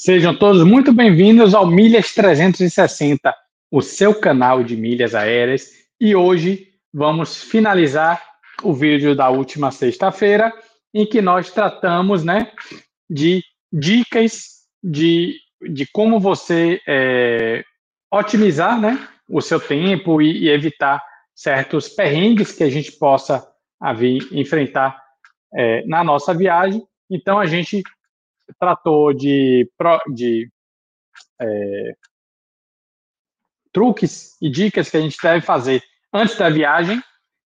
Sejam 0.00 0.32
todos 0.32 0.62
muito 0.62 0.92
bem-vindos 0.92 1.56
ao 1.56 1.66
Milhas 1.66 2.14
360, 2.14 3.34
o 3.68 3.82
seu 3.82 4.14
canal 4.14 4.62
de 4.62 4.76
milhas 4.76 5.12
aéreas. 5.12 5.72
E 6.00 6.14
hoje 6.14 6.68
vamos 6.94 7.42
finalizar 7.42 8.22
o 8.62 8.72
vídeo 8.72 9.16
da 9.16 9.28
última 9.28 9.72
sexta-feira, 9.72 10.52
em 10.94 11.04
que 11.04 11.20
nós 11.20 11.50
tratamos 11.50 12.22
né, 12.22 12.52
de 13.10 13.42
dicas 13.72 14.58
de, 14.80 15.34
de 15.68 15.84
como 15.90 16.20
você 16.20 16.80
é, 16.86 17.64
otimizar 18.08 18.80
né, 18.80 19.04
o 19.28 19.40
seu 19.40 19.58
tempo 19.58 20.22
e, 20.22 20.44
e, 20.44 20.48
evitar 20.48 21.02
certos 21.34 21.88
perrengues 21.88 22.52
que 22.52 22.62
a 22.62 22.70
gente 22.70 22.92
possa 22.92 23.44
vir 23.96 24.28
enfrentar 24.30 24.96
é, 25.52 25.84
na 25.86 26.04
nossa 26.04 26.32
viagem. 26.32 26.86
Então, 27.10 27.36
a 27.36 27.46
gente 27.46 27.82
tratou 28.58 29.12
de, 29.12 29.70
de 30.14 30.50
é, 31.40 31.94
truques 33.72 34.36
e 34.40 34.50
dicas 34.50 34.90
que 34.90 34.96
a 34.96 35.00
gente 35.00 35.16
deve 35.22 35.44
fazer 35.44 35.82
antes 36.12 36.36
da 36.36 36.48
viagem, 36.48 37.02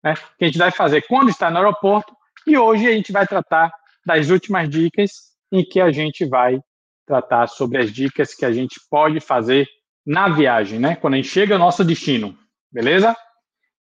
né, 0.02 0.14
que 0.38 0.44
a 0.44 0.46
gente 0.46 0.58
deve 0.58 0.72
fazer 0.72 1.02
quando 1.02 1.30
está 1.30 1.50
no 1.50 1.58
aeroporto, 1.58 2.14
e 2.46 2.56
hoje 2.56 2.86
a 2.86 2.92
gente 2.92 3.12
vai 3.12 3.26
tratar 3.26 3.72
das 4.04 4.30
últimas 4.30 4.68
dicas 4.68 5.10
em 5.52 5.64
que 5.64 5.80
a 5.80 5.90
gente 5.90 6.24
vai 6.24 6.60
tratar 7.06 7.46
sobre 7.46 7.78
as 7.78 7.92
dicas 7.92 8.34
que 8.34 8.44
a 8.44 8.52
gente 8.52 8.80
pode 8.90 9.20
fazer 9.20 9.66
na 10.04 10.28
viagem, 10.28 10.78
né? 10.78 10.96
Quando 10.96 11.14
a 11.14 11.16
gente 11.16 11.28
chega 11.28 11.54
ao 11.54 11.58
nosso 11.58 11.84
destino, 11.84 12.38
beleza? 12.70 13.16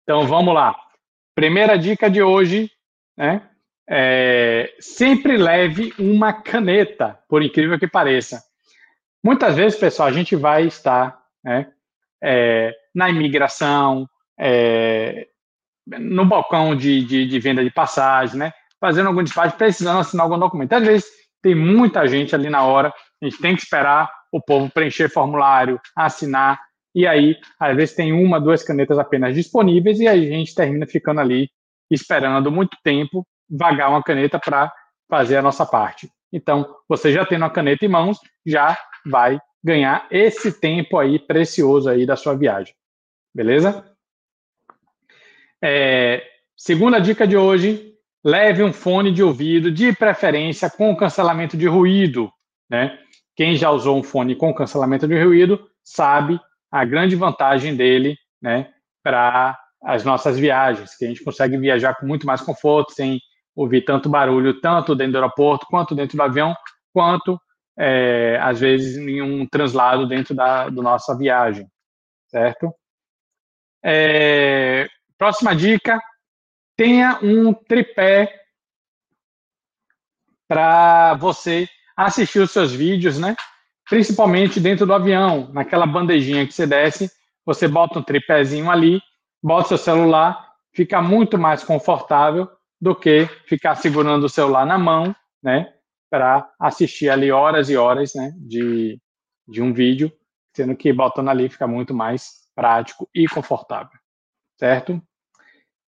Então 0.04 0.26
vamos 0.27 0.54
lá. 0.54 0.76
Primeira 1.35 1.77
dica 1.77 2.09
de 2.09 2.21
hoje, 2.21 2.71
né? 3.18 3.49
É, 3.90 4.73
sempre 4.80 5.38
leve 5.38 5.94
uma 5.98 6.34
caneta, 6.34 7.18
por 7.30 7.41
incrível 7.41 7.80
que 7.80 7.88
pareça. 7.88 8.44
Muitas 9.23 9.55
vezes, 9.55 9.80
pessoal, 9.80 10.10
a 10.10 10.12
gente 10.12 10.36
vai 10.36 10.66
estar 10.66 11.18
né, 11.44 11.71
é, 12.21 12.76
na 12.94 13.10
imigração, 13.10 14.07
é, 14.40 15.27
no 15.85 16.26
balcão 16.26 16.76
de, 16.76 17.04
de, 17.05 17.26
de, 17.26 17.40
venda 17.40 17.63
de 17.63 17.71
passagem, 17.71 18.38
né, 18.38 18.54
fazendo 18.79 19.07
algum 19.07 19.24
despacho, 19.24 19.55
precisando 19.55 19.99
assinar 19.99 20.26
algum 20.26 20.38
documento. 20.38 20.74
Às 20.74 20.85
vezes, 20.85 21.07
tem 21.41 21.55
muita 21.55 22.05
gente 22.07 22.35
ali 22.35 22.49
na 22.49 22.63
hora, 22.63 22.94
a 23.22 23.26
gente 23.26 23.40
tem 23.40 23.55
que 23.55 23.62
esperar 23.62 24.12
o 24.32 24.41
povo 24.41 24.70
preencher 24.70 25.10
formulário, 25.10 25.79
assinar, 25.96 26.60
e 26.94 27.07
aí, 27.07 27.38
às 27.60 27.76
vezes, 27.76 27.96
tem 27.96 28.12
uma, 28.12 28.40
duas 28.40 28.63
canetas 28.63 28.99
apenas 28.99 29.34
disponíveis, 29.34 29.99
e 29.99 30.07
aí 30.07 30.27
a 30.27 30.32
gente 30.32 30.54
termina 30.54 30.85
ficando 30.85 31.22
ali 31.22 31.49
esperando 31.90 32.51
muito 32.51 32.76
tempo 32.84 33.26
vagar 33.49 33.90
uma 33.90 34.03
caneta 34.03 34.40
para 34.40 34.71
fazer 35.09 35.37
a 35.37 35.41
nossa 35.41 35.65
parte. 35.65 36.09
Então, 36.31 36.76
você 36.87 37.12
já 37.12 37.26
tendo 37.26 37.45
a 37.45 37.49
caneta 37.49 37.85
em 37.85 37.89
mãos, 37.89 38.20
já 38.45 38.77
vai 39.05 39.39
ganhar 39.63 40.07
esse 40.12 40.59
tempo 40.59 40.98
aí 40.98 41.20
precioso 41.20 41.89
aí 41.89 42.05
da 42.05 42.15
sua 42.15 42.35
viagem. 42.35 42.73
Beleza? 43.34 43.85
É, 45.63 46.23
segunda 46.55 46.99
dica 46.99 47.27
de 47.27 47.37
hoje, 47.37 47.93
leve 48.23 48.63
um 48.63 48.73
fone 48.73 49.12
de 49.12 49.23
ouvido, 49.23 49.71
de 49.71 49.93
preferência 49.93 50.70
com 50.70 50.95
cancelamento 50.95 51.57
de 51.57 51.67
ruído. 51.67 52.32
Né? 52.70 52.99
Quem 53.35 53.55
já 53.55 53.70
usou 53.70 53.98
um 53.98 54.04
fone 54.04 54.35
com 54.35 54.54
cancelamento 54.54 55.07
de 55.07 55.23
ruído 55.23 55.70
sabe 55.84 56.39
a 56.71 56.84
grande 56.84 57.15
vantagem 57.15 57.76
dele 57.76 58.17
né, 58.41 58.71
para 59.04 59.57
as 59.84 60.04
nossas 60.04 60.37
viagens, 60.37 60.95
que 60.95 61.05
a 61.05 61.07
gente 61.07 61.23
consegue 61.23 61.57
viajar 61.57 61.95
com 61.95 62.05
muito 62.05 62.26
mais 62.27 62.41
conforto, 62.41 62.91
sem 62.91 63.21
ouvir 63.58 63.82
tanto 63.82 64.08
barulho, 64.08 64.62
tanto 64.62 64.96
dentro 64.96 65.13
do 65.13 65.18
aeroporto, 65.18 65.66
quanto 65.66 65.96
dentro 65.96 66.16
do 66.16 66.22
avião, 66.22 66.56
quanto, 66.94 67.41
é, 67.75 68.40
às 68.40 68.59
vezes, 68.59 68.96
em 68.97 69.19
um 69.19 69.47
translado 69.47 70.08
dentro 70.08 70.36
da 70.36 70.69
do 70.69 70.84
nossa 70.84 71.18
viagem, 71.18 71.68
certo? 72.28 72.72
É, 73.84 74.88
próxima 75.17 75.56
dica, 75.56 76.00
tenha 76.75 77.17
um 77.23 77.51
tripé 77.51 78.31
para 80.47 81.16
você 81.16 81.67
assistir 81.96 82.40
os 82.40 82.51
seus 82.51 82.72
vídeos, 82.72 83.17
né? 83.17 83.35
Principalmente 83.90 84.59
dentro 84.59 84.85
do 84.85 84.94
avião, 84.94 85.50
naquela 85.51 85.88
bandejinha 85.88 86.46
que 86.46 86.53
você 86.53 86.67
desce, 86.67 87.09
você 87.44 87.67
bota 87.67 87.97
um 87.97 88.03
tripézinho 88.03 88.69
ali, 88.69 89.01
bota 89.41 89.69
seu 89.69 89.78
celular, 89.78 90.53
fica 90.73 91.01
muito 91.01 91.40
mais 91.40 91.63
confortável 91.63 92.47
do 92.79 92.95
que 92.95 93.25
ficar 93.47 93.75
segurando 93.75 94.25
o 94.25 94.29
celular 94.29 94.65
na 94.65 94.77
mão, 94.77 95.15
né, 95.41 95.73
para 96.09 96.49
assistir 96.59 97.09
ali 97.09 97.31
horas 97.31 97.69
e 97.69 97.77
horas, 97.77 98.13
né, 98.15 98.33
de, 98.38 98.99
de 99.47 99.61
um 99.61 99.73
vídeo, 99.73 100.11
sendo 100.55 100.75
que 100.75 100.93
botando 100.93 101.29
ali 101.29 101.49
fica 101.49 101.67
muito 101.67 101.93
mais 101.93 102.47
prático 102.55 103.09
e 103.13 103.27
confortável, 103.27 103.99
certo? 104.59 105.01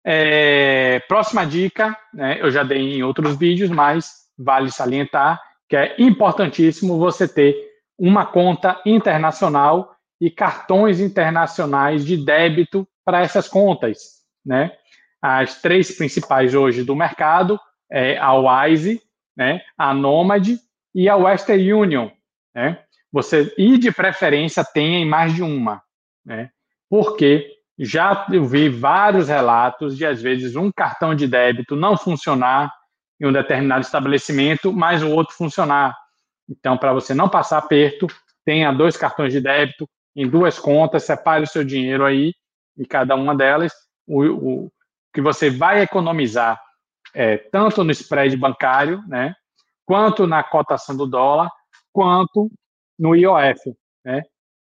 É, 0.04 1.00
próxima 1.08 1.44
dica, 1.44 1.96
né, 2.14 2.40
eu 2.40 2.50
já 2.50 2.62
dei 2.62 2.78
em 2.78 3.02
outros 3.02 3.36
vídeos, 3.36 3.70
mas 3.70 4.26
vale 4.38 4.70
salientar 4.70 5.42
que 5.68 5.76
é 5.76 5.96
importantíssimo 5.98 6.98
você 6.98 7.26
ter 7.26 7.56
uma 7.98 8.26
conta 8.26 8.80
internacional 8.86 9.96
e 10.20 10.30
cartões 10.30 11.00
internacionais 11.00 12.04
de 12.04 12.16
débito 12.16 12.86
para 13.04 13.20
essas 13.20 13.48
contas, 13.48 13.98
né? 14.44 14.72
As 15.26 15.60
três 15.60 15.96
principais 15.96 16.54
hoje 16.54 16.84
do 16.84 16.94
mercado, 16.94 17.58
é 17.90 18.16
a 18.18 18.32
Wise, 18.34 19.02
né, 19.36 19.60
a 19.76 19.92
Nomad 19.92 20.48
e 20.94 21.08
a 21.08 21.16
Western 21.16 21.72
Union. 21.72 22.10
Né? 22.54 22.78
Você, 23.12 23.52
e 23.58 23.76
de 23.76 23.90
preferência 23.90 24.64
tenha 24.64 24.98
em 24.98 25.04
mais 25.04 25.34
de 25.34 25.42
uma, 25.42 25.82
né? 26.24 26.50
porque 26.88 27.50
já 27.78 28.26
eu 28.32 28.44
vi 28.44 28.68
vários 28.68 29.28
relatos 29.28 29.96
de, 29.96 30.06
às 30.06 30.22
vezes, 30.22 30.54
um 30.54 30.70
cartão 30.70 31.14
de 31.14 31.26
débito 31.26 31.74
não 31.74 31.96
funcionar 31.96 32.72
em 33.20 33.26
um 33.26 33.32
determinado 33.32 33.82
estabelecimento, 33.82 34.72
mas 34.72 35.02
o 35.02 35.10
outro 35.10 35.34
funcionar. 35.34 35.94
Então, 36.48 36.78
para 36.78 36.92
você 36.92 37.12
não 37.12 37.28
passar 37.28 37.58
aperto, 37.58 38.06
tenha 38.44 38.72
dois 38.72 38.96
cartões 38.96 39.32
de 39.32 39.40
débito 39.40 39.88
em 40.14 40.26
duas 40.26 40.58
contas, 40.58 41.02
separe 41.02 41.44
o 41.44 41.48
seu 41.48 41.64
dinheiro 41.64 42.04
aí 42.04 42.32
em 42.78 42.84
cada 42.84 43.14
uma 43.14 43.34
delas. 43.34 43.72
O, 44.06 44.22
o, 44.22 44.72
que 45.16 45.22
você 45.22 45.48
vai 45.48 45.80
economizar 45.80 46.62
é, 47.14 47.38
tanto 47.38 47.82
no 47.82 47.90
spread 47.90 48.36
bancário, 48.36 49.02
né, 49.08 49.34
quanto 49.86 50.26
na 50.26 50.44
cotação 50.44 50.94
do 50.94 51.06
dólar, 51.06 51.50
quanto 51.90 52.52
no 52.98 53.16
IOF, 53.16 53.74
né? 54.04 54.22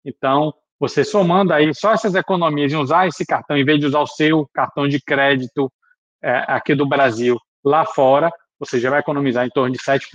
Então, 0.06 0.54
você 0.80 1.04
somando 1.04 1.52
aí 1.52 1.76
só 1.76 1.92
essas 1.92 2.16
economias 2.16 2.72
em 2.72 2.78
usar 2.78 3.10
esse 3.10 3.26
cartão, 3.26 3.58
em 3.58 3.66
vez 3.66 3.78
de 3.78 3.88
usar 3.88 4.00
o 4.00 4.08
seu 4.08 4.48
cartão 4.54 4.88
de 4.88 5.02
crédito 5.02 5.70
é, 6.24 6.46
aqui 6.48 6.74
do 6.74 6.88
Brasil 6.88 7.38
lá 7.62 7.86
fora, 7.86 8.32
você 8.58 8.80
já 8.80 8.90
vai 8.90 9.02
economizar 9.02 9.46
em 9.46 9.50
torno 9.50 9.74
de 9.74 9.80
7%. 9.80 10.08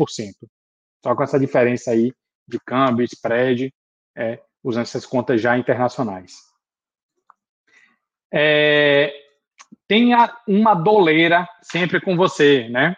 Só 1.05 1.15
com 1.15 1.23
essa 1.23 1.39
diferença 1.39 1.91
aí 1.91 2.11
de 2.49 2.59
câmbio, 2.59 3.05
spread, 3.05 3.71
é, 4.17 4.41
usando 4.65 4.85
essas 4.85 5.05
contas 5.05 5.43
já 5.43 5.59
internacionais. 5.59 6.33
É, 8.33 9.22
tenha 9.93 10.35
uma 10.49 10.73
doleira 10.73 11.47
sempre 11.61 12.01
com 12.01 12.17
você, 12.17 12.67
né? 12.71 12.97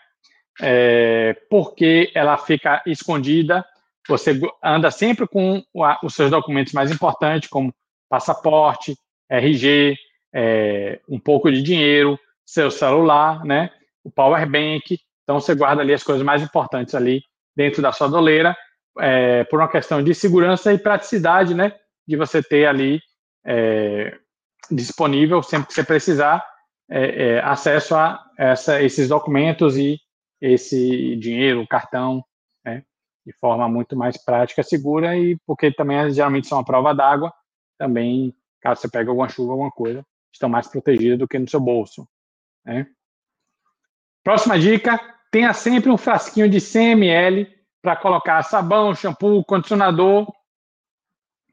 É, 0.63 1.37
porque 1.51 2.13
ela 2.15 2.39
fica 2.39 2.81
escondida, 2.87 3.67
você 4.09 4.41
anda 4.63 4.93
sempre 4.93 5.27
com 5.27 5.61
os 6.05 6.15
seus 6.15 6.31
documentos 6.31 6.73
mais 6.73 6.93
importantes, 6.93 7.49
como 7.49 7.75
passaporte, 8.09 8.97
RG, 9.29 9.97
é, 10.33 11.01
um 11.09 11.19
pouco 11.19 11.51
de 11.51 11.61
dinheiro, 11.63 12.17
seu 12.47 12.71
celular, 12.71 13.45
né? 13.45 13.71
O 14.05 14.11
power 14.13 14.49
bank. 14.49 14.97
Então 15.25 15.41
você 15.41 15.53
guarda 15.53 15.83
ali 15.83 15.93
as 15.93 16.05
coisas 16.05 16.25
mais 16.25 16.45
importantes 16.45 16.95
ali 16.95 17.25
dentro 17.57 17.83
da 17.83 17.91
sua 17.91 18.07
doleira, 18.07 18.57
é, 19.01 19.43
por 19.43 19.59
uma 19.59 19.69
questão 19.69 20.01
de 20.01 20.15
segurança 20.15 20.73
e 20.73 20.79
praticidade, 20.79 21.55
né? 21.55 21.73
De 22.07 22.17
você 22.17 22.41
ter 22.41 22.67
ali 22.67 23.01
é, 23.45 24.17
disponível 24.71 25.43
sempre 25.43 25.67
que 25.67 25.75
você 25.75 25.83
precisar 25.83 26.54
é, 26.89 27.25
é, 27.27 27.41
acesso 27.41 27.95
a 27.95 28.25
essa, 28.39 28.83
esses 28.83 29.09
documentos 29.09 29.77
e 29.77 29.99
esse 30.41 31.17
dinheiro, 31.17 31.67
cartão, 31.67 32.25
né, 32.65 32.83
de 33.27 33.33
forma 33.35 33.69
muito 33.69 33.97
mais 33.97 34.23
prática, 34.23 34.63
segura 34.63 35.17
e 35.17 35.37
porque 35.47 35.73
também 35.73 36.11
geralmente 36.11 36.47
são 36.47 36.59
a 36.59 36.65
prova 36.65 36.95
d'água, 36.95 37.33
também 37.79 38.35
caso 38.61 38.81
você 38.81 38.89
pegue 38.89 39.09
alguma 39.09 39.29
chuva, 39.29 39.53
alguma 39.53 39.71
coisa, 39.71 40.05
estão 40.33 40.49
mais 40.49 40.67
protegidas 40.67 41.19
do 41.19 41.29
que 41.29 41.39
no 41.39 41.49
seu 41.49 41.61
bolso. 41.61 42.09
Né? 42.65 42.87
Próxima 44.23 44.59
dica: 44.59 44.99
tenha 45.31 45.53
sempre 45.53 45.91
um 45.91 45.99
frasquinho 45.99 46.49
de 46.49 46.61
100 46.61 46.93
ml 46.93 47.55
para 47.83 47.97
colocar 47.97 48.43
sabão, 48.43 48.95
shampoo, 48.95 49.45
condicionador, 49.45 50.27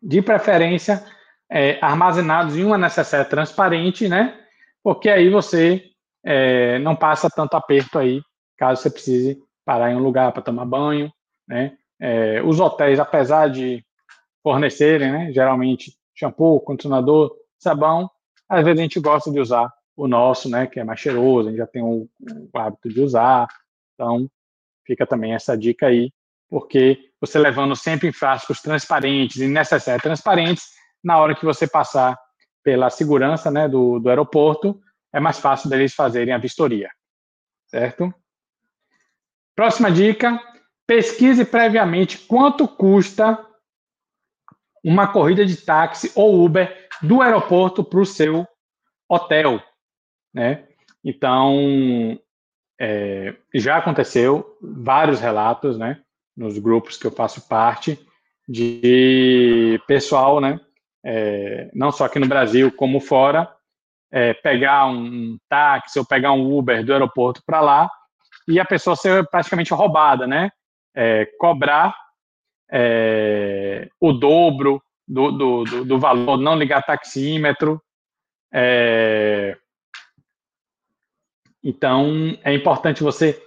de 0.01 0.21
preferência 0.21 1.05
é, 1.49 1.77
armazenados 1.81 2.55
em 2.55 2.63
uma 2.63 2.77
necessaire 2.77 3.27
transparente, 3.27 4.07
né? 4.07 4.39
Porque 4.83 5.09
aí 5.09 5.29
você 5.29 5.83
é, 6.23 6.79
não 6.79 6.95
passa 6.95 7.29
tanto 7.29 7.55
aperto 7.55 7.99
aí, 7.99 8.21
caso 8.57 8.81
você 8.81 8.89
precise 8.89 9.41
parar 9.65 9.91
em 9.91 9.95
um 9.95 10.03
lugar 10.03 10.31
para 10.31 10.41
tomar 10.41 10.65
banho, 10.65 11.11
né? 11.47 11.77
É, 11.99 12.41
os 12.41 12.59
hotéis, 12.59 12.99
apesar 12.99 13.49
de 13.49 13.85
fornecerem, 14.43 15.11
né, 15.11 15.31
geralmente, 15.31 15.93
shampoo, 16.15 16.59
condicionador, 16.59 17.35
sabão, 17.59 18.09
às 18.49 18.63
vezes 18.63 18.79
a 18.79 18.83
gente 18.83 18.99
gosta 18.99 19.31
de 19.31 19.39
usar 19.39 19.71
o 19.95 20.07
nosso, 20.07 20.49
né, 20.49 20.65
que 20.65 20.79
é 20.79 20.83
mais 20.83 20.99
cheiroso, 20.99 21.47
a 21.47 21.51
gente 21.51 21.59
já 21.59 21.67
tem 21.67 21.83
o, 21.83 22.09
o 22.19 22.57
hábito 22.57 22.89
de 22.89 23.01
usar, 23.01 23.47
então 23.93 24.27
fica 24.85 25.05
também 25.05 25.33
essa 25.33 25.55
dica 25.55 25.87
aí, 25.87 26.11
porque 26.49 27.11
você 27.19 27.37
levando 27.37 27.75
sempre 27.75 28.07
em 28.09 28.11
frascos 28.11 28.61
transparentes 28.61 29.37
e 29.37 29.47
necessários 29.47 30.01
transparentes, 30.01 30.63
na 31.03 31.19
hora 31.19 31.35
que 31.35 31.45
você 31.45 31.67
passar 31.67 32.17
pela 32.63 32.89
segurança 32.89 33.49
né, 33.49 33.67
do, 33.67 33.99
do 33.99 34.09
aeroporto, 34.09 34.81
é 35.13 35.19
mais 35.19 35.39
fácil 35.39 35.69
deles 35.69 35.93
fazerem 35.93 36.33
a 36.33 36.37
vistoria, 36.37 36.89
certo? 37.67 38.13
Próxima 39.55 39.91
dica, 39.91 40.39
pesquise 40.87 41.43
previamente 41.45 42.17
quanto 42.17 42.67
custa 42.67 43.45
uma 44.83 45.11
corrida 45.11 45.45
de 45.45 45.57
táxi 45.57 46.11
ou 46.15 46.43
Uber 46.43 46.89
do 47.01 47.21
aeroporto 47.21 47.83
para 47.83 47.99
o 47.99 48.05
seu 48.05 48.47
hotel, 49.09 49.61
né? 50.33 50.67
Então, 51.03 52.19
é, 52.79 53.35
já 53.53 53.77
aconteceu 53.77 54.57
vários 54.61 55.19
relatos, 55.19 55.77
né, 55.77 56.01
nos 56.35 56.57
grupos 56.57 56.97
que 56.97 57.05
eu 57.05 57.11
faço 57.11 57.47
parte, 57.47 57.99
de 58.47 59.79
pessoal, 59.87 60.39
né, 60.39 60.59
é, 61.03 61.69
não 61.73 61.91
só 61.91 62.05
aqui 62.05 62.19
no 62.19 62.27
Brasil, 62.27 62.71
como 62.71 62.99
fora, 62.99 63.51
é, 64.11 64.33
pegar 64.33 64.87
um 64.87 65.37
táxi 65.49 65.97
ou 65.97 66.05
pegar 66.05 66.33
um 66.33 66.57
Uber 66.57 66.83
do 66.85 66.93
aeroporto 66.93 67.41
para 67.45 67.61
lá 67.61 67.89
e 68.47 68.59
a 68.59 68.65
pessoa 68.65 68.95
ser 68.95 69.25
praticamente 69.29 69.73
roubada, 69.73 70.27
né, 70.27 70.51
é, 70.95 71.25
cobrar 71.39 71.95
é, 72.69 73.87
o 73.99 74.11
dobro 74.11 74.81
do, 75.07 75.31
do, 75.31 75.63
do, 75.63 75.85
do, 75.85 75.99
valor, 75.99 76.37
não 76.37 76.55
ligar 76.55 76.83
taxímetro, 76.83 77.81
é, 78.53 79.57
então, 81.63 82.37
é 82.43 82.53
importante 82.53 83.03
você 83.03 83.41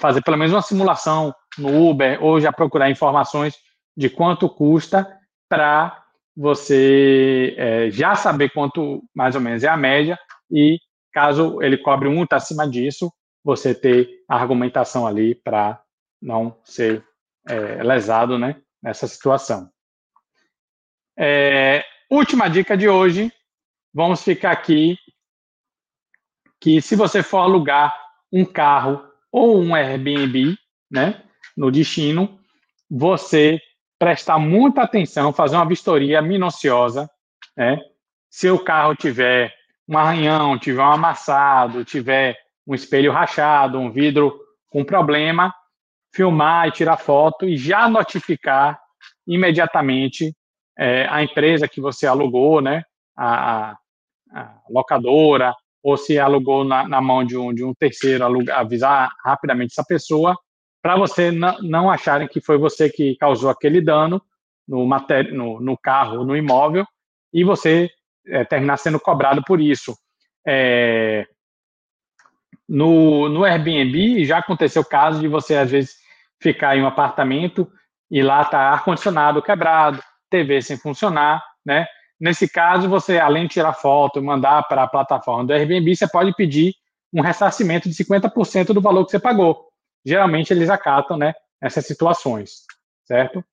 fazer 0.00 0.22
pelo 0.22 0.36
menos 0.36 0.52
uma 0.52 0.62
simulação 0.62 1.34
no 1.58 1.88
Uber 1.88 2.22
ou 2.22 2.40
já 2.40 2.52
procurar 2.52 2.90
informações 2.90 3.56
de 3.96 4.08
quanto 4.08 4.48
custa 4.48 5.18
para 5.48 6.04
você 6.36 7.54
é, 7.56 7.90
já 7.90 8.14
saber 8.14 8.50
quanto 8.50 9.02
mais 9.14 9.34
ou 9.34 9.40
menos 9.40 9.64
é 9.64 9.68
a 9.68 9.76
média 9.76 10.18
e 10.50 10.78
caso 11.12 11.62
ele 11.62 11.78
cobre 11.78 12.10
muito 12.10 12.34
acima 12.34 12.68
disso, 12.68 13.10
você 13.42 13.74
ter 13.74 14.22
a 14.28 14.36
argumentação 14.36 15.06
ali 15.06 15.34
para 15.34 15.80
não 16.20 16.60
ser 16.64 17.02
é, 17.48 17.82
lesado 17.82 18.38
né, 18.38 18.60
nessa 18.82 19.06
situação. 19.06 19.70
É, 21.18 21.84
última 22.10 22.48
dica 22.48 22.76
de 22.76 22.88
hoje, 22.88 23.32
vamos 23.94 24.22
ficar 24.22 24.50
aqui 24.50 24.98
que 26.60 26.82
se 26.82 26.94
você 26.96 27.22
for 27.22 27.38
alugar 27.38 27.96
um 28.30 28.44
carro 28.44 29.02
ou 29.32 29.58
um 29.58 29.74
Airbnb, 29.74 30.56
né, 30.90 31.22
no 31.56 31.70
destino, 31.70 32.38
você 32.90 33.60
prestar 33.98 34.38
muita 34.38 34.82
atenção, 34.82 35.32
fazer 35.32 35.56
uma 35.56 35.68
vistoria 35.68 36.20
minuciosa, 36.20 37.10
né? 37.56 37.80
Se 38.30 38.50
o 38.50 38.58
carro 38.58 38.94
tiver 38.94 39.54
um 39.88 39.96
arranhão, 39.96 40.58
tiver 40.58 40.82
um 40.82 40.92
amassado, 40.92 41.84
tiver 41.84 42.36
um 42.66 42.74
espelho 42.74 43.12
rachado, 43.12 43.78
um 43.78 43.90
vidro 43.90 44.38
com 44.68 44.84
problema, 44.84 45.54
filmar 46.12 46.68
e 46.68 46.72
tirar 46.72 46.96
foto 46.96 47.46
e 47.46 47.56
já 47.56 47.88
notificar 47.88 48.78
imediatamente 49.26 50.34
é, 50.78 51.06
a 51.08 51.22
empresa 51.22 51.68
que 51.68 51.80
você 51.80 52.06
alugou, 52.06 52.60
né? 52.60 52.82
A, 53.16 53.70
a, 53.70 54.58
locadora, 54.68 55.54
ou 55.82 55.96
se 55.96 56.18
alugou 56.18 56.64
na, 56.64 56.86
na 56.86 57.00
mão 57.00 57.24
de 57.24 57.36
um, 57.36 57.54
de 57.54 57.64
um 57.64 57.72
terceiro, 57.72 58.24
avisar 58.52 59.10
rapidamente 59.24 59.72
essa 59.72 59.84
pessoa, 59.84 60.36
para 60.86 60.96
você 60.96 61.32
não, 61.32 61.90
acharem 61.90 62.28
que 62.28 62.40
foi 62.40 62.56
você 62.56 62.88
que 62.88 63.16
causou 63.16 63.50
aquele 63.50 63.80
dano 63.80 64.22
no, 64.68 64.88
no, 65.32 65.60
no 65.60 65.76
carro, 65.76 66.24
no 66.24 66.36
imóvel, 66.36 66.86
e 67.34 67.42
você 67.42 67.90
é, 68.28 68.44
terminar 68.44 68.76
sendo 68.76 69.00
cobrado 69.00 69.42
por 69.42 69.60
isso. 69.60 69.98
É, 70.46 71.26
no, 72.68 73.28
no 73.28 73.44
Airbnb 73.44 74.24
já 74.24 74.38
aconteceu 74.38 74.82
o 74.82 74.88
caso 74.88 75.18
de 75.18 75.26
você, 75.26 75.56
às 75.56 75.72
vezes, 75.72 75.96
ficar 76.40 76.76
em 76.76 76.82
um 76.82 76.86
apartamento 76.86 77.68
e 78.08 78.22
lá 78.22 78.42
está 78.42 78.70
ar-condicionado 78.70 79.42
quebrado, 79.42 80.00
TV 80.30 80.62
sem 80.62 80.76
funcionar, 80.76 81.42
né? 81.64 81.84
Nesse 82.20 82.48
caso, 82.48 82.88
você, 82.88 83.18
além 83.18 83.48
de 83.48 83.54
tirar 83.54 83.72
foto 83.72 84.20
e 84.20 84.22
mandar 84.22 84.62
para 84.68 84.84
a 84.84 84.88
plataforma 84.88 85.46
do 85.46 85.52
Airbnb, 85.52 85.96
você 85.96 86.08
pode 86.08 86.32
pedir 86.36 86.76
um 87.12 87.22
ressarcimento 87.22 87.88
de 87.88 87.94
50% 87.96 88.72
do 88.72 88.80
valor 88.80 89.04
que 89.04 89.10
você 89.10 89.18
pagou. 89.18 89.65
Geralmente, 90.06 90.52
eles 90.52 90.70
acatam 90.70 91.16
né, 91.16 91.34
essas 91.60 91.84
situações, 91.84 92.62
certo? 93.04 93.44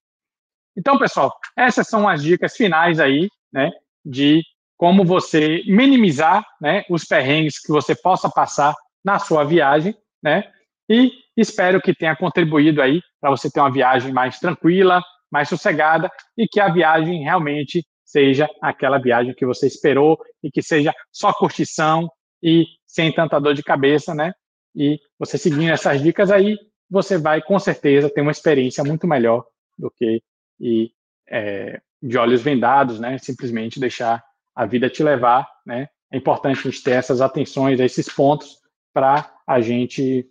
Então, 0.78 1.00
pessoal, 1.00 1.36
essas 1.58 1.88
são 1.88 2.08
as 2.08 2.22
dicas 2.22 2.56
finais 2.56 3.00
aí, 3.00 3.28
né, 3.52 3.72
de 4.06 4.44
como 4.78 5.04
você 5.04 5.64
minimizar, 5.66 6.46
né, 6.62 6.84
os 6.90 7.06
perrengues 7.06 7.60
que 7.60 7.72
você 7.72 7.96
possa 7.96 8.30
passar 8.30 8.76
na 9.04 9.18
sua 9.18 9.44
viagem, 9.44 9.96
né? 10.22 10.44
E 10.90 11.12
espero 11.38 11.82
que 11.82 11.96
tenha 11.96 12.16
contribuído 12.16 12.82
aí 12.82 13.02
para 13.20 13.30
você 13.30 13.50
ter 13.50 13.60
uma 13.60 13.72
viagem 13.72 14.12
mais 14.12 14.40
tranquila, 14.40 15.02
mais 15.32 15.50
sossegada 15.50 16.12
e 16.38 16.48
que 16.48 16.60
a 16.60 16.70
viagem 16.70 17.24
realmente 17.24 17.84
seja 18.06 18.48
aquela 18.62 19.00
viagem 19.00 19.34
que 19.34 19.46
você 19.46 19.68
esperou 19.68 20.20
e 20.44 20.52
que 20.52 20.62
seja 20.62 20.94
só 21.12 21.34
curtição 21.34 22.10
e 22.42 22.66
sem 22.86 23.12
tanta 23.12 23.40
dor 23.40 23.54
de 23.54 23.64
cabeça, 23.64 24.14
né? 24.14 24.34
E 24.75 25.00
você 25.18 25.38
seguindo 25.38 25.72
essas 25.72 26.02
dicas 26.02 26.31
aí, 26.31 26.58
você 26.90 27.18
vai 27.18 27.42
com 27.42 27.58
certeza 27.60 28.10
ter 28.10 28.22
uma 28.22 28.31
experiência 28.31 28.84
muito 28.84 29.08
melhor 29.08 29.46
do 29.78 29.90
que 29.92 30.22
ir 30.60 30.92
é, 31.30 31.81
de 32.02 32.18
olhos 32.18 32.42
vendados, 32.42 33.00
né? 33.00 33.18
Simplesmente 33.18 33.80
deixar 33.80 34.24
a 34.56 34.66
vida 34.66 34.90
te 34.90 35.04
levar, 35.04 35.48
né? 35.66 35.88
É 36.12 36.18
importante 36.18 36.60
a 36.60 36.72
gente 36.72 36.84
ter 36.84 36.92
essas 36.92 37.22
atenções 37.22 37.80
esses 37.80 38.08
pontos 38.08 38.60
para 38.94 39.34
a 39.48 39.60
gente, 39.62 40.28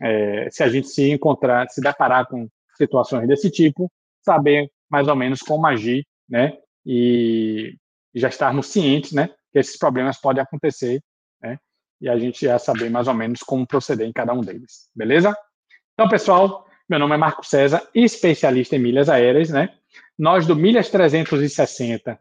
é, 0.00 0.48
se 0.50 0.62
a 0.62 0.68
gente 0.68 0.88
se 0.88 1.10
encontrar, 1.10 1.68
se 1.68 1.80
deparar 1.80 2.26
com 2.26 2.48
situações 2.76 3.28
desse 3.28 3.50
tipo, 3.50 3.90
saber 4.24 4.70
mais 4.90 5.08
ou 5.08 5.16
menos 5.16 5.40
como 5.40 5.66
agir, 5.66 6.06
né? 6.28 6.56
e 6.86 7.76
já 8.14 8.28
estarmos 8.28 8.68
cientes, 8.68 9.12
né, 9.12 9.28
que 9.52 9.58
esses 9.58 9.76
problemas 9.76 10.18
podem 10.20 10.42
acontecer, 10.42 11.02
e 12.00 12.08
a 12.08 12.18
gente 12.18 12.44
já 12.44 12.58
saber 12.58 12.90
mais 12.90 13.08
ou 13.08 13.14
menos 13.14 13.40
como 13.40 13.66
proceder 13.66 14.06
em 14.06 14.12
cada 14.12 14.32
um 14.32 14.40
deles, 14.40 14.90
beleza? 14.94 15.36
Então, 15.94 16.08
pessoal, 16.08 16.66
meu 16.88 16.98
nome 16.98 17.14
é 17.14 17.18
Marco 17.18 17.44
César, 17.44 17.88
especialista 17.94 18.76
em 18.76 18.78
milhas 18.78 19.08
aéreas, 19.08 19.50
né? 19.50 19.74
Nós 20.18 20.46
do 20.46 20.54
Milhas 20.54 20.88
360, 20.90 22.18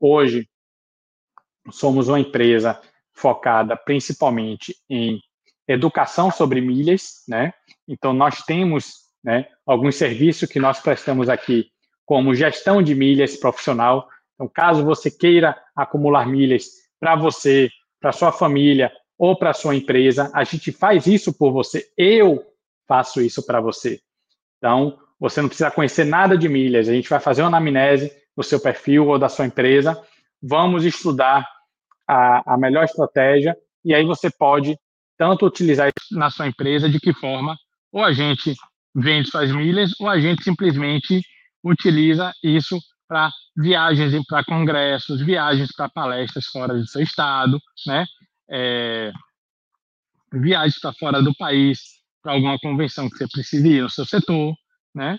hoje, 0.00 0.48
somos 1.70 2.08
uma 2.08 2.20
empresa 2.20 2.80
focada 3.12 3.76
principalmente 3.76 4.76
em 4.88 5.20
educação 5.66 6.30
sobre 6.30 6.60
milhas, 6.60 7.22
né? 7.28 7.52
Então, 7.86 8.12
nós 8.12 8.42
temos 8.42 9.02
né, 9.22 9.48
alguns 9.64 9.96
serviços 9.96 10.48
que 10.48 10.58
nós 10.58 10.80
prestamos 10.80 11.28
aqui 11.28 11.70
como 12.04 12.34
gestão 12.34 12.82
de 12.82 12.94
milhas 12.94 13.36
profissional. 13.36 14.08
Então, 14.34 14.48
caso 14.52 14.84
você 14.84 15.10
queira 15.10 15.56
acumular 15.74 16.26
milhas 16.26 16.66
para 16.98 17.14
você, 17.16 17.70
para 18.00 18.12
sua 18.12 18.32
família 18.32 18.92
ou 19.22 19.36
para 19.36 19.52
sua 19.52 19.76
empresa, 19.76 20.32
a 20.34 20.42
gente 20.42 20.72
faz 20.72 21.06
isso 21.06 21.32
por 21.32 21.52
você. 21.52 21.88
Eu 21.96 22.44
faço 22.88 23.20
isso 23.20 23.46
para 23.46 23.60
você. 23.60 24.00
Então, 24.58 24.98
você 25.16 25.40
não 25.40 25.48
precisa 25.48 25.70
conhecer 25.70 26.02
nada 26.02 26.36
de 26.36 26.48
milhas. 26.48 26.88
A 26.88 26.92
gente 26.92 27.08
vai 27.08 27.20
fazer 27.20 27.42
uma 27.42 27.46
anamnese 27.46 28.12
do 28.36 28.42
seu 28.42 28.58
perfil 28.58 29.06
ou 29.06 29.20
da 29.20 29.28
sua 29.28 29.46
empresa. 29.46 29.96
Vamos 30.42 30.84
estudar 30.84 31.48
a, 32.04 32.54
a 32.54 32.58
melhor 32.58 32.82
estratégia 32.82 33.56
e 33.84 33.94
aí 33.94 34.04
você 34.04 34.28
pode 34.28 34.76
tanto 35.16 35.46
utilizar 35.46 35.86
isso 35.86 36.18
na 36.18 36.28
sua 36.28 36.48
empresa 36.48 36.88
de 36.88 36.98
que 36.98 37.14
forma 37.14 37.56
ou 37.92 38.02
a 38.02 38.12
gente 38.12 38.56
vende 38.92 39.30
suas 39.30 39.52
milhas 39.52 39.92
ou 40.00 40.08
a 40.08 40.18
gente 40.18 40.42
simplesmente 40.42 41.22
utiliza 41.62 42.32
isso 42.42 42.76
para 43.06 43.30
viagens 43.56 44.20
para 44.26 44.44
congressos, 44.44 45.20
viagens 45.24 45.70
para 45.76 45.88
palestras 45.88 46.46
fora 46.46 46.74
do 46.74 46.84
seu 46.88 47.02
estado, 47.02 47.60
né? 47.86 48.04
É, 48.50 49.12
viagens 50.32 50.78
para 50.80 50.92
fora 50.94 51.22
do 51.22 51.34
país, 51.34 51.80
para 52.22 52.32
alguma 52.32 52.58
convenção 52.58 53.08
que 53.08 53.16
você 53.16 53.28
precise 53.28 53.68
ir 53.68 53.82
no 53.82 53.90
seu 53.90 54.04
setor, 54.04 54.54
né? 54.94 55.18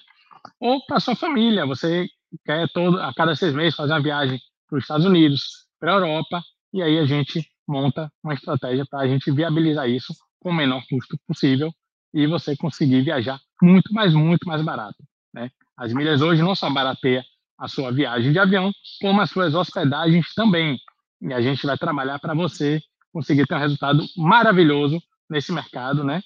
Ou 0.59 0.85
para 0.85 0.99
sua 0.99 1.15
família, 1.15 1.65
você 1.65 2.07
quer 2.45 2.67
todo, 2.69 2.99
a 2.99 3.13
cada 3.13 3.35
seis 3.35 3.53
meses 3.53 3.75
fazer 3.75 3.93
uma 3.93 4.01
viagem 4.01 4.39
para 4.67 4.77
os 4.77 4.83
Estados 4.83 5.05
Unidos, 5.05 5.67
para 5.79 5.91
a 5.91 5.95
Europa, 5.95 6.41
e 6.73 6.81
aí 6.81 6.97
a 6.97 7.05
gente 7.05 7.47
monta 7.67 8.11
uma 8.23 8.33
estratégia 8.33 8.85
para 8.89 9.01
a 9.01 9.07
gente 9.07 9.31
viabilizar 9.31 9.89
isso 9.89 10.13
com 10.39 10.49
o 10.49 10.53
menor 10.53 10.83
custo 10.89 11.17
possível 11.27 11.71
e 12.13 12.27
você 12.27 12.55
conseguir 12.55 13.01
viajar 13.01 13.39
muito, 13.61 13.93
mais 13.93 14.13
muito 14.13 14.47
mais 14.47 14.61
barato. 14.61 14.97
Né? 15.33 15.49
As 15.77 15.93
milhas 15.93 16.21
hoje 16.21 16.41
não 16.41 16.55
só 16.55 16.69
barateia 16.69 17.23
a 17.57 17.67
sua 17.67 17.91
viagem 17.91 18.31
de 18.31 18.39
avião, 18.39 18.71
como 19.01 19.21
as 19.21 19.29
suas 19.29 19.55
hospedagens 19.55 20.33
também. 20.35 20.77
E 21.21 21.33
a 21.33 21.41
gente 21.41 21.65
vai 21.65 21.77
trabalhar 21.77 22.19
para 22.19 22.33
você 22.33 22.81
conseguir 23.13 23.45
ter 23.45 23.55
um 23.55 23.59
resultado 23.59 24.03
maravilhoso 24.17 25.01
nesse 25.29 25.53
mercado, 25.53 26.03
né? 26.03 26.21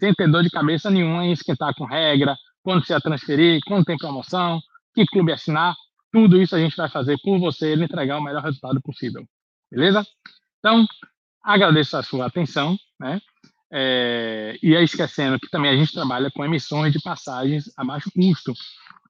Sem 0.00 0.14
ter 0.14 0.28
dor 0.28 0.42
de 0.42 0.50
cabeça 0.50 0.90
nenhuma 0.90 1.24
em 1.24 1.32
esquentar 1.32 1.74
com 1.74 1.84
regra, 1.84 2.34
quando 2.62 2.84
você 2.84 2.94
vai 2.94 3.02
transferir, 3.02 3.60
quando 3.66 3.84
tem 3.84 3.96
promoção, 3.96 4.60
que 4.94 5.06
clube 5.06 5.32
assinar, 5.32 5.74
tudo 6.12 6.40
isso 6.40 6.56
a 6.56 6.58
gente 6.58 6.76
vai 6.76 6.88
fazer 6.88 7.18
por 7.22 7.38
você 7.38 7.74
e 7.74 7.82
entregar 7.82 8.18
o 8.18 8.22
melhor 8.22 8.42
resultado 8.42 8.80
possível. 8.80 9.24
Beleza? 9.70 10.04
Então, 10.58 10.84
agradeço 11.42 11.96
a 11.96 12.02
sua 12.02 12.26
atenção, 12.26 12.76
né? 12.98 13.20
É, 13.72 14.58
e 14.60 14.74
aí 14.74 14.82
esquecendo 14.82 15.38
que 15.38 15.48
também 15.48 15.70
a 15.70 15.76
gente 15.76 15.92
trabalha 15.92 16.28
com 16.32 16.44
emissões 16.44 16.92
de 16.92 17.00
passagens 17.00 17.70
a 17.76 17.84
baixo 17.84 18.10
custo. 18.10 18.52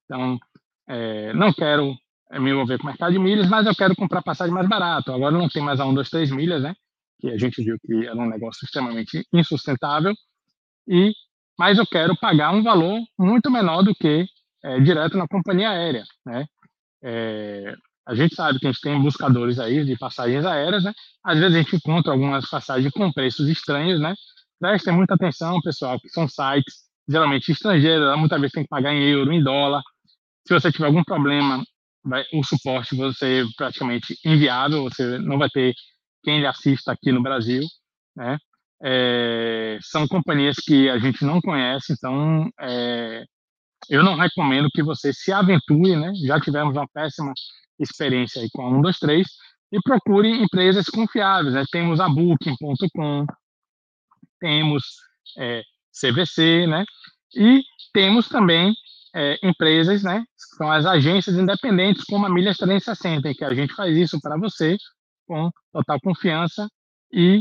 Então, 0.04 0.38
é, 0.87 1.32
não 1.32 1.52
quero 1.52 1.96
me 2.32 2.50
envolver 2.50 2.76
com 2.76 2.84
o 2.84 2.87
mercado 2.87 3.12
de 3.12 3.18
milhas, 3.18 3.49
mas 3.49 3.66
eu 3.66 3.75
quero 3.75 3.96
comprar 3.96 4.22
passagem 4.22 4.52
mais 4.52 4.68
barato. 4.68 5.12
Agora 5.12 5.37
não 5.37 5.49
tem 5.49 5.62
mais 5.62 5.80
a 5.80 5.87
1, 5.87 5.94
2, 5.94 6.10
3 6.10 6.30
milhas, 6.30 6.62
né? 6.62 6.75
Que 7.20 7.30
a 7.30 7.38
gente 7.38 7.62
viu 7.62 7.76
que 7.84 8.06
era 8.06 8.16
um 8.16 8.28
negócio 8.28 8.64
extremamente 8.64 9.26
insustentável. 9.32 10.14
E, 10.88 11.12
mas 11.58 11.78
eu 11.78 11.86
quero 11.86 12.16
pagar 12.16 12.52
um 12.52 12.62
valor 12.62 12.98
muito 13.18 13.50
menor 13.50 13.82
do 13.82 13.94
que 13.94 14.26
é, 14.64 14.80
direto 14.80 15.16
na 15.16 15.28
companhia 15.28 15.70
aérea, 15.70 16.04
né? 16.24 16.46
É, 17.02 17.74
a 18.06 18.14
gente 18.14 18.34
sabe 18.34 18.58
que 18.58 18.66
a 18.66 18.72
gente 18.72 18.80
tem 18.80 19.00
buscadores 19.00 19.58
aí 19.58 19.84
de 19.84 19.96
passagens 19.96 20.44
aéreas, 20.44 20.82
né? 20.84 20.92
Às 21.24 21.38
vezes 21.38 21.56
a 21.56 21.62
gente 21.62 21.76
encontra 21.76 22.12
algumas 22.12 22.48
passagens 22.48 22.92
com 22.92 23.12
preços 23.12 23.48
estranhos, 23.48 24.00
né? 24.00 24.14
Prestem 24.58 24.94
muita 24.94 25.14
atenção, 25.14 25.60
pessoal, 25.60 25.98
que 26.00 26.08
são 26.08 26.28
sites 26.28 26.90
geralmente 27.08 27.50
estrangeiros, 27.50 28.16
muitas 28.18 28.40
vezes 28.40 28.52
tem 28.52 28.62
que 28.62 28.68
pagar 28.68 28.92
em 28.92 29.02
euro, 29.02 29.32
em 29.32 29.42
dólar. 29.42 29.82
Se 30.46 30.54
você 30.54 30.70
tiver 30.70 30.86
algum 30.86 31.02
problema, 31.02 31.62
vai, 32.04 32.24
o 32.32 32.42
suporte 32.44 32.96
vai 32.96 33.12
ser 33.12 33.46
praticamente 33.56 34.16
inviável, 34.24 34.84
você 34.84 35.18
não 35.18 35.38
vai 35.38 35.48
ter 35.48 35.74
quem 36.22 36.44
assista 36.46 36.92
aqui 36.92 37.12
no 37.12 37.22
Brasil, 37.22 37.62
né? 38.16 38.38
É, 38.82 39.78
são 39.82 40.08
companhias 40.08 40.56
que 40.56 40.88
a 40.88 40.98
gente 40.98 41.22
não 41.24 41.40
conhece, 41.40 41.92
então 41.92 42.48
é, 42.58 43.24
eu 43.90 44.02
não 44.02 44.16
recomendo 44.16 44.70
que 44.72 44.82
você 44.82 45.12
se 45.12 45.32
aventure, 45.32 45.96
né? 45.96 46.12
Já 46.26 46.40
tivemos 46.40 46.74
uma 46.74 46.88
péssima 46.88 47.32
experiência 47.78 48.40
aí 48.42 48.48
com 48.52 48.66
a 48.66 48.70
123 48.70 49.26
e 49.72 49.80
procure 49.82 50.30
empresas 50.30 50.86
confiáveis, 50.86 51.54
né? 51.54 51.64
Temos 51.70 52.00
a 52.00 52.08
Booking.com, 52.08 53.26
temos 54.40 54.82
é, 55.38 55.62
CVC, 55.92 56.66
né? 56.66 56.84
E 57.36 57.62
temos 57.92 58.28
também 58.28 58.74
é, 59.14 59.38
empresas, 59.42 60.02
né? 60.02 60.24
São 60.56 60.70
as 60.70 60.86
agências 60.86 61.36
independentes, 61.36 62.04
como 62.04 62.26
a 62.26 62.30
Milhas 62.30 62.56
360, 62.56 63.28
em 63.28 63.34
que 63.34 63.44
a 63.44 63.54
gente 63.54 63.74
faz 63.74 63.96
isso 63.96 64.18
para 64.20 64.38
você 64.38 64.76
com 65.30 65.49
total 65.72 66.00
confiança 66.00 66.68
e 67.12 67.40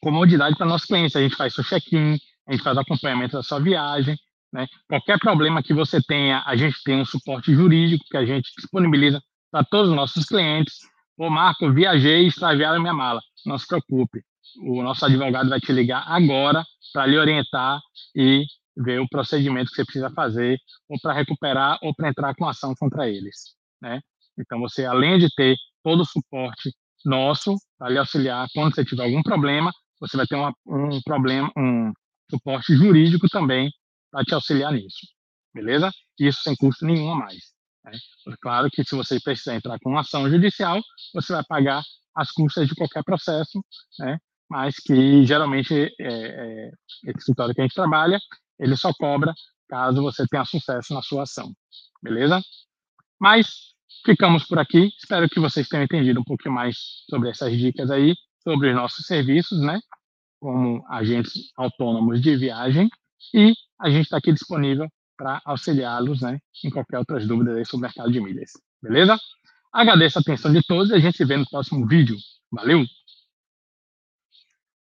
comodidade 0.00 0.56
para 0.56 0.66
nossos 0.66 0.86
clientes. 0.86 1.16
A 1.16 1.20
gente 1.20 1.34
faz 1.34 1.52
seu 1.52 1.64
check-in, 1.64 2.16
a 2.46 2.52
gente 2.52 2.62
faz 2.62 2.78
acompanhamento 2.78 3.32
da 3.32 3.42
sua 3.42 3.58
viagem, 3.58 4.16
né? 4.52 4.68
Qualquer 4.88 5.18
problema 5.18 5.64
que 5.64 5.74
você 5.74 6.00
tenha, 6.00 6.44
a 6.46 6.54
gente 6.54 6.80
tem 6.84 7.00
um 7.00 7.04
suporte 7.04 7.52
jurídico 7.52 8.04
que 8.08 8.16
a 8.16 8.24
gente 8.24 8.52
disponibiliza 8.56 9.20
para 9.50 9.64
todos 9.64 9.90
os 9.90 9.96
nossos 9.96 10.24
clientes. 10.26 10.78
Ô, 11.18 11.28
Marco, 11.28 11.72
viajei 11.72 12.22
e 12.22 12.28
extraviaram 12.28 12.80
minha 12.80 12.94
mala. 12.94 13.20
Não 13.44 13.58
se 13.58 13.66
preocupe 13.66 14.22
o 14.58 14.82
nosso 14.82 15.04
advogado 15.04 15.48
vai 15.48 15.60
te 15.60 15.72
ligar 15.72 16.04
agora 16.06 16.64
para 16.92 17.06
lhe 17.06 17.18
orientar 17.18 17.80
e 18.14 18.44
ver 18.76 19.00
o 19.00 19.08
procedimento 19.08 19.70
que 19.70 19.76
você 19.76 19.84
precisa 19.84 20.10
fazer 20.10 20.58
ou 20.88 20.98
para 21.00 21.12
recuperar 21.12 21.78
ou 21.82 21.94
para 21.94 22.08
entrar 22.08 22.34
com 22.34 22.46
ação 22.46 22.74
contra 22.78 23.08
eles, 23.08 23.54
né? 23.80 24.00
Então 24.38 24.60
você 24.60 24.84
além 24.84 25.18
de 25.18 25.28
ter 25.34 25.56
todo 25.84 26.00
o 26.00 26.06
suporte 26.06 26.72
nosso 27.04 27.56
para 27.78 27.90
lhe 27.90 27.98
auxiliar 27.98 28.48
quando 28.52 28.74
você 28.74 28.84
tiver 28.84 29.04
algum 29.04 29.22
problema, 29.22 29.70
você 30.00 30.16
vai 30.16 30.26
ter 30.26 30.34
uma, 30.34 30.52
um 30.66 31.00
problema, 31.02 31.52
um 31.56 31.92
suporte 32.30 32.74
jurídico 32.74 33.28
também 33.28 33.70
para 34.10 34.24
te 34.24 34.34
auxiliar 34.34 34.72
nisso, 34.72 35.06
beleza? 35.54 35.92
Isso 36.18 36.40
sem 36.42 36.56
custo 36.56 36.86
nenhum 36.86 37.12
a 37.12 37.16
mais. 37.16 37.52
Né? 37.84 37.92
Claro 38.40 38.68
que 38.70 38.82
se 38.82 38.96
você 38.96 39.20
precisar 39.20 39.54
entrar 39.54 39.78
com 39.80 39.90
uma 39.90 40.00
ação 40.00 40.28
judicial, 40.28 40.80
você 41.12 41.32
vai 41.32 41.44
pagar 41.46 41.82
as 42.16 42.30
custas 42.30 42.66
de 42.66 42.74
qualquer 42.74 43.04
processo, 43.04 43.62
né? 43.98 44.18
mas 44.48 44.76
que 44.76 45.24
geralmente 45.26 45.74
é, 46.00 46.06
é, 46.06 46.70
esse 47.04 47.18
escritório 47.18 47.54
que 47.54 47.60
a 47.60 47.64
gente 47.64 47.74
trabalha, 47.74 48.18
ele 48.58 48.76
só 48.76 48.92
cobra 48.94 49.34
caso 49.68 50.02
você 50.02 50.26
tenha 50.28 50.44
sucesso 50.44 50.94
na 50.94 51.02
sua 51.02 51.24
ação, 51.24 51.52
beleza? 52.02 52.40
Mas 53.20 53.73
ficamos 54.04 54.44
por 54.44 54.58
aqui, 54.58 54.92
espero 54.98 55.28
que 55.28 55.40
vocês 55.40 55.68
tenham 55.68 55.84
entendido 55.84 56.20
um 56.20 56.24
pouquinho 56.24 56.54
mais 56.54 56.76
sobre 57.08 57.30
essas 57.30 57.56
dicas 57.56 57.90
aí, 57.90 58.14
sobre 58.42 58.70
os 58.70 58.74
nossos 58.74 59.06
serviços, 59.06 59.60
né? 59.60 59.80
Como 60.40 60.84
agentes 60.88 61.32
autônomos 61.56 62.20
de 62.20 62.36
viagem, 62.36 62.88
e 63.32 63.54
a 63.80 63.88
gente 63.88 64.04
está 64.04 64.18
aqui 64.18 64.32
disponível 64.32 64.88
para 65.16 65.40
auxiliá-los, 65.44 66.20
né? 66.20 66.38
Em 66.64 66.70
qualquer 66.70 66.98
outras 66.98 67.26
dúvidas 67.26 67.56
aí 67.56 67.64
sobre 67.64 67.86
o 67.86 67.88
mercado 67.88 68.12
de 68.12 68.20
milhas, 68.20 68.52
beleza? 68.82 69.18
Agradeço 69.72 70.18
a 70.18 70.20
atenção 70.20 70.52
de 70.52 70.62
todos 70.62 70.90
e 70.90 70.94
a 70.94 70.98
gente 70.98 71.16
se 71.16 71.24
vê 71.24 71.36
no 71.36 71.48
próximo 71.48 71.86
vídeo. 71.86 72.16
Valeu! 72.52 72.84